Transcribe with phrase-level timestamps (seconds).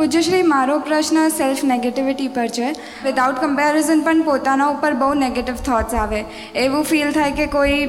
[0.00, 2.68] પૂજ્યશ્રી મારો પ્રશ્ન self negativity પર છે.
[3.06, 6.20] વિદાઉટ કમ્પેરિઝન પણ પોતાના ઉપર બહુ નેગેટિવ થોટ્સ આવે.
[6.66, 7.82] એવું ફીલ થાય કે કોઈ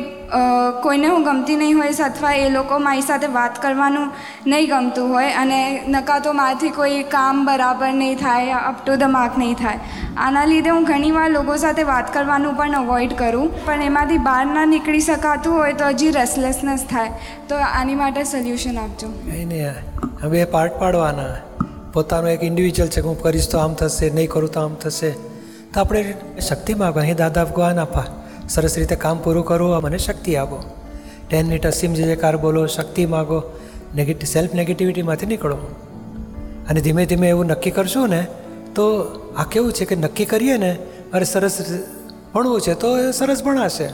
[0.84, 4.05] કોઈને હું ગમતી નહીં હોય અથવા એ લોકો મારી સાથે વાત કરવાનું
[4.47, 5.58] નહીં ગમતું હોય અને
[5.96, 9.80] નકા તો મારાથી કોઈ કામ બરાબર નહીં થાય અપ ટુ ધ માર્ક નહીં થાય.
[10.18, 13.54] આના લીધે હું ઘણીવાર લોકો સાથે વાત કરવાનું પણ અવોઇડ કરું.
[13.66, 17.12] પણ એમાંથી બહાર ના નીકળી શકાતું હોય તો હજી રેસલેસનેસ થાય.
[17.52, 19.14] તો આની માટે સોલ્યુશન આપજો.
[20.25, 21.32] હવે પાડવાના.
[21.94, 25.12] પોતાનો એક ઇન્ડિવિજ્યુઅલ છે કે હું કરીશ તો આમ થશે, નહીં કરું તો આમ થશે.
[25.73, 28.08] તો આપણે શક્તિ માગો અહીં દાદા ભગવાન આપા
[28.49, 30.63] સરસ રીતે કામ પૂરું કરો મને શક્તિ આપો.
[31.30, 33.44] ટેન મિનિટ અસીમ જે કાર બોલો, શક્તિ માગો.
[33.96, 35.58] નેગેટિવ સેલ્ફ નેગેટિવિટીમાંથી નીકળો.
[36.70, 38.27] અને ધીમે ધીમે એવું નક્કી કરશું ને,
[38.76, 38.84] તો
[39.38, 40.77] આ કેવું છે કે નક્કી કરીએ ને
[41.13, 41.62] મારે સરસ
[42.34, 43.88] ભણવું છે, તો સરસ ભણાશે.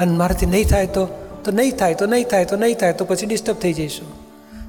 [0.00, 1.08] અને મારાથી નહીં થાય તો
[1.44, 4.25] તો નહીં થાય, તો નહીં થાય, તો નહીં થાય, તો પછી ડિસ્ટર્બ થઈ જઈશું.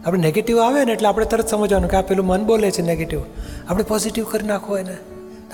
[0.07, 3.21] આપણે નેગેટિવ આવે ને એટલે આપણે તરત સમજવાનું કે આ પેલું મન બોલે છે નેગેટિવ
[3.69, 4.93] આપણે પોઝિટિવ કરી નાખો એને.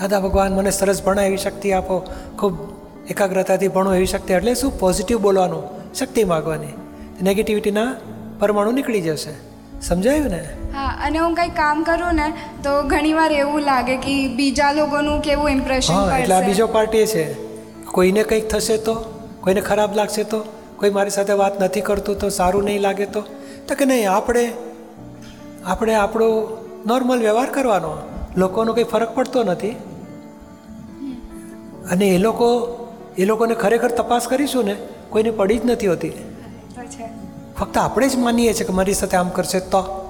[0.00, 1.96] દાદા ભગવાન મને સરસ ભણા એવી શક્તિ આપો.
[2.38, 2.54] ખૂબ
[3.10, 4.32] એકાગ્રતાથી ભણો એવી શક્તિ.
[4.32, 4.78] એટલે શું?
[4.80, 6.72] પોઝિટિવ બોલવાનું શક્તિ માગવાની.
[7.22, 7.94] નેગેટિવિટીના
[8.38, 9.34] પરમાણુ નીકળી જશે.
[9.82, 10.42] સમજાયું ને?
[10.74, 15.50] હા અને હું કંઈ કામ કરું ને તો ઘણીવાર એવું લાગે કે બીજા લોકોનું કેવું
[15.50, 16.48] ઇમ્પ્રેશન હા એટલે આ પડશે.
[16.48, 17.24] બીજો પાર્ટી છે.
[17.84, 18.94] કોઈને કંઈક થશે તો
[19.40, 20.44] કોઈને ખરાબ લાગશે તો
[20.76, 23.22] કોઈ મારી સાથે વાત નથી કરતું તો સારું નહીં લાગે તો
[23.68, 24.52] તો કે નહીં આપણે
[25.64, 26.26] આપણે આપણો
[26.86, 27.96] નોર્મલ વ્યવહાર કરવાનો.
[28.36, 29.70] લોકોનો કંઈ ફરક પડતો નથી.
[31.90, 32.46] અને એ લોકો
[33.18, 34.76] એ લોકોને ખરેખર તપાસ કરીશું ને
[35.10, 36.12] કોઈને પડી જ નથી હોતી.
[37.58, 40.00] ફક્ત આપણે જ માનીએ છીએ કે મારી સાથે આમ કરશે તો.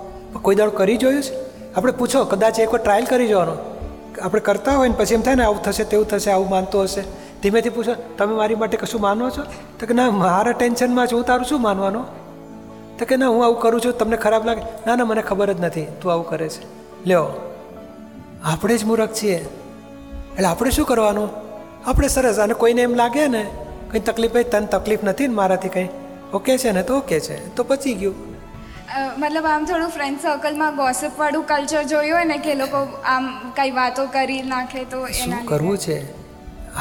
[0.42, 1.34] કોઈ દાડો કરી જોયું છે?
[1.74, 3.56] આપણે પૂછો કદાચ એકવાર ટ્રાયલ કરી જવાનો.
[4.22, 7.02] આપણે કરતા હોય ને પછી એમ થાય ને આવું થશે તેવું થશે આવું માનતો હશે.
[7.42, 9.42] ધીમેથી પૂછો તમે મારી માટે કશું માનો છો?
[9.80, 12.04] તો કે ના મારા ટેન્શનમાં છું હું તારું શું માનવાનો?
[12.98, 14.62] તો કે ના હું આવું કરું છું તમને ખરાબ લાગે.
[14.86, 16.62] ના ના મને ખબર જ નથી તું આવું કરે છે.
[17.06, 17.26] લ્યો
[18.44, 19.38] આપણે જ મૂર્ખ છીએ.
[20.36, 21.28] એટલે આપણે શું કરવાનું?
[21.86, 23.42] આપણે સરસ અને કોઈને એમ લાગે ને
[23.90, 25.88] કંઈ તકલીફ હોય તને તકલીફ નથી ને મારાથી કંઈ?
[26.32, 27.36] ઓકે છે ને તો ઓકે છે.
[27.56, 28.16] તો પચી ગયું.
[29.18, 33.24] મતલબ આમ થોડું ફ્રેન્ડ સર્કલમાં ગોસિપવાળું કલ્ચર જોયું હોય ને કે લોકો આમ
[33.56, 35.98] કઈ વાતો કરી નાખે તો શું કરવું છે?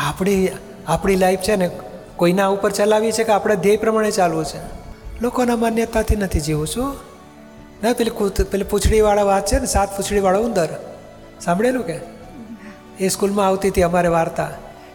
[0.08, 0.48] આપણી
[0.88, 1.70] આપણી લાઈફ છે ને
[2.16, 4.83] કોઈના ઉપર ચલાવી છે કે આપણે ધ્યેય પ્રમાણે ચાલવું છે?
[5.22, 6.96] લોકોના માન્યતાથી નથી જીવું છું.
[7.84, 8.12] ના, પેલી
[8.44, 10.68] પેલી પૂંછડીવાળા વાત છે ને, સાત પૂંછડીવાળો ઉંદર.
[11.42, 12.00] સાંભળેલું કે?
[13.00, 14.50] એ સ્કૂલમાં આવતી હતી અમારે વાર્તા.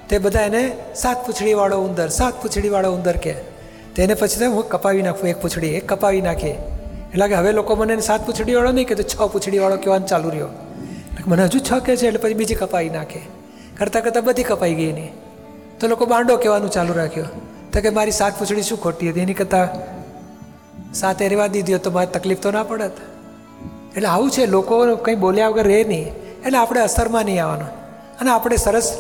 [0.09, 3.33] તે બધા એને સાત પૂંછડીવાળો ઉંદર, સાત પૂંછડીવાળો ઉંદર કે.
[3.97, 6.49] તેને પછી હું કપાવી નાખું, એક પૂંછડી, એક કપાવી નાખી.
[6.49, 10.49] એટલે કે હવે લોકો મને સાત પૂંછડીવાળો નહીં કીધું છ પૂંછડીવાળો કહેવાનું ચાલુ રહ્યો.
[11.27, 13.21] મને હજુ છ કહે છે, એટલે પછી બીજી કપાવી નાખે.
[13.79, 15.09] કરતાં કરતાં બધી કપાઈ ગઈ એની.
[15.81, 17.25] તો લોકો બાંડો કહેવાનું ચાલુ રાખ્યો.
[17.73, 19.21] તો કે મારી સાત પૂંછડી શું ખોટી હતી?
[19.21, 19.88] એની કરતાં
[20.95, 22.93] સાથે રહેવા દીધી હોત તો મારે તકલીફ તો ના પડત.
[23.97, 26.13] એટલે આવું છે, લોકો કંઈ બોલ્યા વગર રહે નહીં.
[26.47, 27.69] એટલે આપણે અસરમાં નહીં આવવાનું.
[28.21, 28.99] અને આપણે સરસ,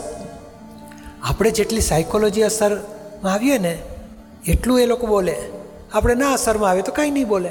[1.22, 3.78] આપણે જેટલી સાયકોલોજી અસરમાં આવીએ ને,
[4.48, 5.37] એટલું એ લોકો બોલે.
[5.94, 7.50] આપણે ના અસરમાં આવે તો કાંઈ નહીં બોલે.